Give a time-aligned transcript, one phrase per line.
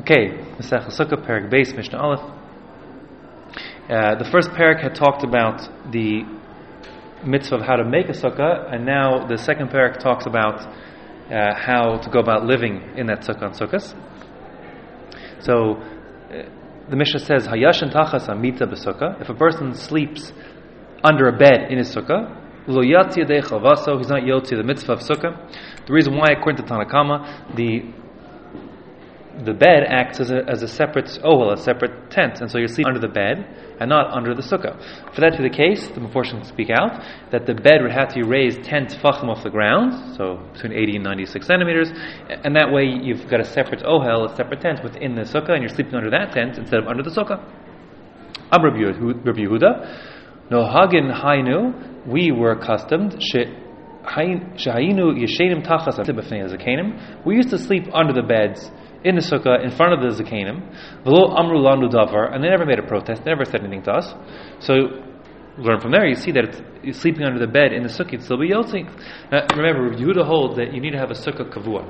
[0.00, 2.20] Okay, Masech Sukkah, Perak Beis, Mishnah Aleph.
[3.90, 6.22] Uh, the first parak had talked about the
[7.24, 10.60] mitzvah of how to make a sukkah, and now the second parak talks about
[11.32, 13.92] uh, how to go about living in that sukkah on sukkahs.
[15.40, 16.48] So uh,
[16.88, 20.32] the Mishnah says, "Hayashan tachas amita b'sukkah." If a person sleeps
[21.02, 25.86] under a bed in his sukkah, lo yatzi he's not yotzi the mitzvah of sukkah.
[25.88, 27.82] The reason why, according to Tanna Kamma, the
[29.44, 32.66] the bed acts as a, as a separate ohel, a separate tent, and so you
[32.66, 33.46] sleep under the bed
[33.80, 34.74] and not under the sukkah.
[35.14, 38.08] For that to be the case, the Meforshim speak out that the bed would have
[38.08, 41.90] to be raised 10 tefachim off the ground, so between 80 and 96 centimeters,
[42.28, 45.62] and that way you've got a separate ohel, a separate tent within the sukkah, and
[45.62, 47.38] you're sleeping under that tent instead of under the sukkah.
[48.50, 53.22] Ab Rabbi Yehuda, no hagin hainu, we were accustomed,
[57.24, 58.70] we used to sleep under the beds
[59.04, 60.60] in the sukkah in front of the zakanim,
[61.04, 63.92] v'lo amru lanu davar, and they never made a protest, they never said anything to
[63.92, 64.14] us.
[64.60, 64.74] So
[65.58, 66.06] learn from there.
[66.06, 66.44] You see that
[66.82, 68.84] it's, sleeping under the bed in the sukkah, it still be yotzi.
[69.30, 71.84] Now, remember, Yehuda holds that you need to have a sukkah kavua.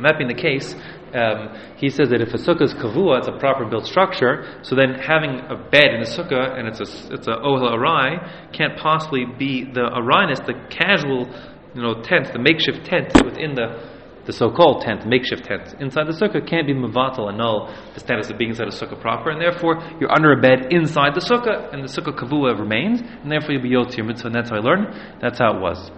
[0.00, 0.74] And that being the case,
[1.12, 4.48] um, he says that if a sukkah is kavua, it's a proper built structure.
[4.62, 8.16] So then having a bed in a sukkah and it's a it's a ohel arai
[8.56, 11.28] can't possibly be the arainess, the casual,
[11.74, 16.16] you know, tent, the makeshift tent within the the so-called tent, makeshift tent, inside the
[16.16, 19.40] sukkah can't be mavatal and null the status of being inside a sukkah proper, and
[19.40, 23.52] therefore you're under a bed inside the sukkah, and the sukkah kavua remains, and therefore
[23.52, 25.20] you'll be yot your mitzvah, and that's how I learned.
[25.20, 25.90] That's how it was.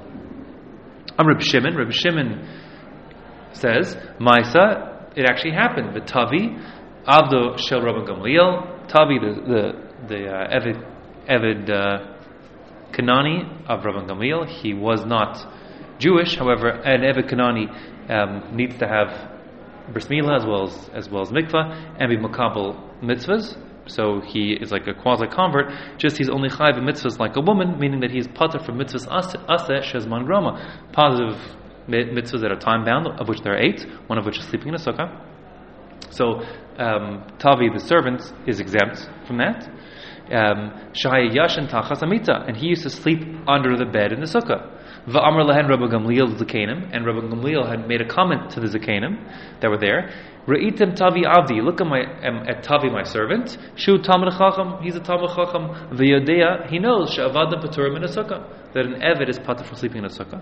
[1.17, 1.77] I'm Reb Shimon.
[1.77, 2.49] Reb Shimon
[3.53, 5.95] says, Maisa, it actually happened.
[5.95, 6.57] The Tavi,
[7.07, 10.79] Avdo Shel Rabban Gamliel, Tavi, the the, the uh, Evid,
[11.29, 15.45] Evid uh, Kanani of Rabban Gamliel, he was not
[15.99, 17.69] Jewish, however, an Evid Kanani
[18.11, 19.33] um, needs to have
[19.93, 23.57] bris milah as well as as well as mikvah and be makabel mitzvahs.
[23.87, 25.99] So he is like a quasi convert.
[25.99, 29.83] Just he's only chayv mitzvahs like a woman, meaning that he's pater from mitzvahs aseh
[29.83, 31.37] shezman grama, positive
[31.89, 33.87] mitzvahs that are time bound, of which there are eight.
[34.07, 35.29] One of which is sleeping in a sukkah.
[36.11, 36.43] So
[36.79, 39.69] um, Tavi, the servant, is exempt from that.
[40.31, 44.82] Um, yashin tachas amita, and he used to sleep under the bed in the sukkah.
[45.07, 49.19] Va'amr lehen Rabbi Gamliel Zakanim, and Rabbi Gamliel had made a comment to the Zakanim
[49.61, 50.13] that were there.
[50.47, 53.59] Re'itim Tavi Avdi, look at my um, at Tavi, my servant.
[53.75, 55.71] Shu Talmud Chacham, he's a Talmud Chacham.
[55.97, 59.99] V'yodea, he knows she'avadim paturim in a sukkah that an eved is patur for sleeping
[59.99, 60.41] in a sukkah.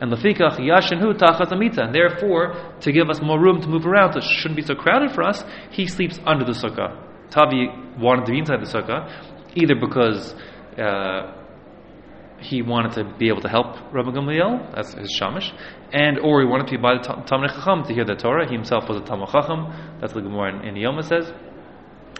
[0.00, 3.84] And lafikach yashin hu tachas amita, and therefore to give us more room to move
[3.84, 5.42] around, so it shouldn't be so crowded for us,
[5.72, 6.96] he sleeps under the sukkah.
[7.30, 7.66] Tavi
[7.98, 9.10] wanted to be inside the sukkah,
[9.56, 10.36] either because.
[10.78, 11.34] Uh,
[12.40, 15.50] he wanted to be able to help Rabbi Gamliel, that's his shamish,
[15.92, 18.46] and or he wanted to be by the Talmud Chacham to hear the Torah.
[18.48, 19.98] He himself was a Talmud Chacham.
[20.00, 21.32] That's what the Gemara in, Yoma says.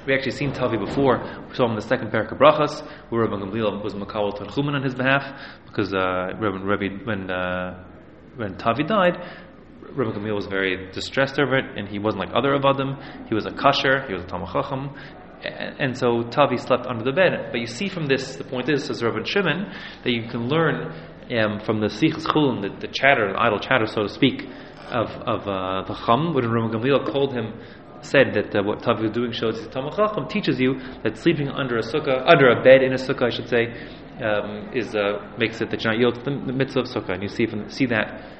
[0.07, 1.19] We actually seen Tavi before.
[1.49, 2.81] We saw him in the second parak of Brachas,
[3.11, 5.23] where Rabbi Gamliel was Makawal Tanchumen on his behalf,
[5.67, 7.85] because uh, Rabbi, when uh,
[8.37, 9.17] when Tavi died,
[9.93, 13.29] Rabbi Gamliel was very distressed over it, and he wasn't like other Avadim.
[13.29, 14.95] He was a kasher, he was a Talmud Chacham,
[15.45, 17.49] and so Tavi slept under the bed.
[17.51, 19.73] But you see from this, the point is, says Rabbi Shimon,
[20.05, 20.93] that you can learn
[21.39, 24.45] um, from the Sichas Chulin, the, the chatter, the idle chatter, so to speak,
[24.91, 27.53] of, of uh, the Chum, when Rabbi Gamliel called him,
[28.01, 31.79] said that uh, what Tavi was doing shows Talmud Chacham teaches you that sleeping under
[31.79, 33.75] a sukkah, under a bed in a sukkah, I should say,
[34.23, 37.15] um, is uh, makes it that you're not yield to the, the mitzvah of sukkah,
[37.15, 38.38] and you see from, see that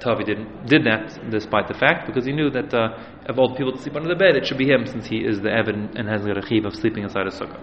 [0.00, 3.54] Tavi didn't did that despite the fact because he knew that uh, of all the
[3.54, 5.96] people to sleep under the bed, it should be him since he is the Evan
[5.96, 7.60] and has the rechiv of sleeping inside a sukkah.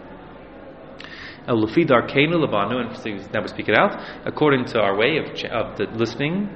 [1.47, 5.77] Lufi darkenu labanu, and now we speak it out according to our way of, of
[5.77, 6.47] the listening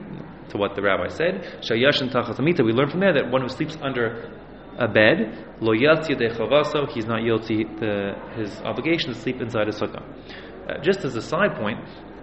[0.50, 1.60] to what the rabbi said.
[1.62, 2.64] Shayashin tachatamita.
[2.64, 4.32] We learn from there that one who sleeps under
[4.78, 9.72] a bed, lo yatzi de he's not guilty the his obligation to sleep inside a
[9.72, 10.04] sukkah.
[10.70, 11.80] Uh, just as a side point,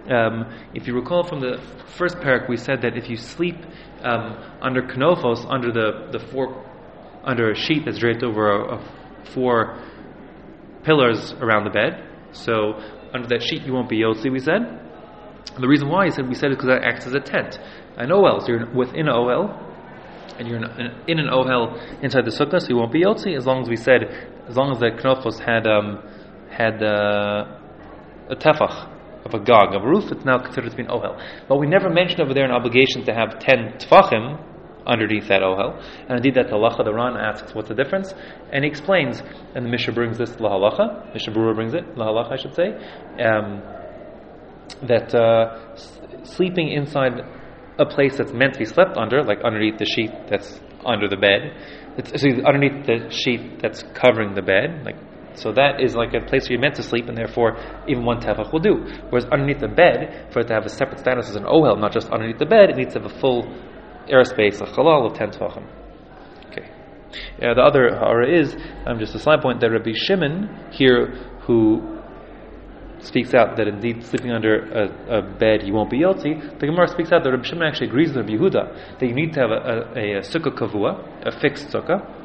[0.09, 1.61] um, if you recall from the
[1.97, 3.55] first parak, we said that if you sleep
[4.01, 6.65] um, under knofos, under the, the four,
[7.23, 8.85] under a sheet that's draped over a, a
[9.33, 9.81] four
[10.83, 12.73] pillars around the bed, so
[13.13, 14.31] under that sheet you won't be yotzi.
[14.31, 14.79] We said.
[15.59, 17.59] The reason why said we said is because that acts as a tent,
[17.97, 18.41] an ohel.
[18.41, 19.53] So you're within an ohel,
[20.39, 23.61] and you're in an ohel inside the sukkah, so you won't be yotzi as long
[23.61, 24.03] as we said,
[24.47, 26.01] as long as the knofos had um,
[26.49, 27.45] had uh,
[28.29, 28.92] a tefach
[29.25, 31.19] of a gog, of a roof, it's now considered to be an ohel.
[31.47, 34.43] But we never mentioned over there an obligation to have ten tfachim
[34.85, 35.81] underneath that ohel.
[36.07, 38.13] And indeed, that halacha, the Ran asks, what's the difference?
[38.51, 39.21] And he explains,
[39.55, 42.55] and the Mishnah brings this la halacha, Mishnah Berurah brings it, la halacha, I should
[42.55, 42.73] say,
[43.23, 43.61] um,
[44.87, 45.75] that uh,
[46.23, 47.13] sleeping inside
[47.79, 51.17] a place that's meant to be slept under, like underneath the sheet that's under the
[51.17, 51.55] bed.
[51.97, 54.97] It's so underneath the sheet that's covering the bed, like
[55.35, 57.57] so that is like a place where you're meant to sleep, and therefore
[57.87, 58.85] even one tefach will do.
[59.09, 61.91] Whereas underneath the bed, for it to have a separate status as an ohel, not
[61.91, 63.43] just underneath the bed, it needs to have a full
[64.07, 65.65] airspace, a halal of ten tefachim.
[66.51, 66.69] Okay.
[67.39, 71.07] Yeah, the other hara is um, just a side point that Rabbi Shimon here,
[71.45, 71.99] who
[72.99, 76.35] speaks out that indeed sleeping under a, a bed you won't be guilty.
[76.35, 79.33] The Gemara speaks out that Rabbi Shimon actually agrees with Rabbi Yehuda that you need
[79.33, 82.22] to have a, a, a, a sukkah kavua, a fixed sukkah,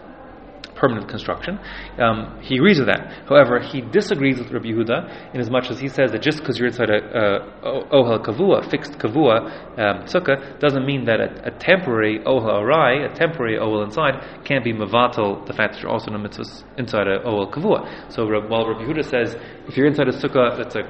[0.79, 1.59] permanent construction.
[1.99, 3.29] Um, he agrees with that.
[3.29, 6.59] However, he disagrees with Rabbi Yehuda in as much as he says that just because
[6.59, 11.51] you're inside a, a ohel kavua, fixed kavua um, sukkah, doesn't mean that a, a
[11.59, 14.15] temporary ohel arai, a temporary ohel inside,
[14.45, 16.45] can't be mavatal the fact that you're also in a mitzvah
[16.79, 18.13] inside a ohel kavua.
[18.13, 19.37] So while Rabbi Yehuda says
[19.67, 20.83] if you're inside a sukkah that's a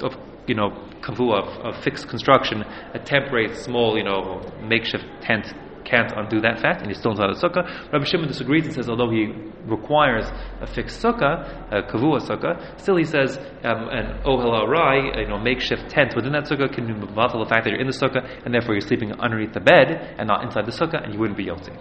[0.00, 0.14] of,
[0.46, 2.62] you know, kavua, of, of fixed construction,
[2.94, 5.52] a temporary, small, you know, makeshift tent
[5.84, 7.92] can't undo that fact, and he's still inside a sukkah.
[7.92, 9.32] Rabbi Shimon disagrees and says, although he
[9.66, 10.26] requires
[10.60, 15.38] a fixed sukkah, a kavua sukkah, still he says um, an ohel arai, you know,
[15.38, 18.54] makeshift tent within that sukkah can be the fact that you're in the sukkah, and
[18.54, 21.44] therefore you're sleeping underneath the bed and not inside the sukkah, and you wouldn't be
[21.44, 21.72] guilty.